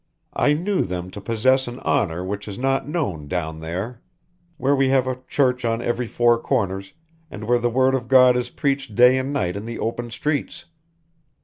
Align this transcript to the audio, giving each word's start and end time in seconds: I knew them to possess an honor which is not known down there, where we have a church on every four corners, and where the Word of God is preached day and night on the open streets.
I 0.33 0.53
knew 0.53 0.79
them 0.81 1.11
to 1.11 1.21
possess 1.21 1.67
an 1.67 1.77
honor 1.81 2.25
which 2.25 2.47
is 2.47 2.57
not 2.57 2.89
known 2.89 3.27
down 3.27 3.59
there, 3.59 4.01
where 4.57 4.75
we 4.75 4.89
have 4.89 5.05
a 5.05 5.19
church 5.27 5.63
on 5.63 5.79
every 5.79 6.07
four 6.07 6.39
corners, 6.41 6.93
and 7.29 7.43
where 7.43 7.59
the 7.59 7.69
Word 7.69 7.93
of 7.93 8.07
God 8.07 8.35
is 8.35 8.49
preached 8.49 8.95
day 8.95 9.19
and 9.19 9.31
night 9.31 9.55
on 9.55 9.65
the 9.65 9.77
open 9.77 10.09
streets. 10.09 10.65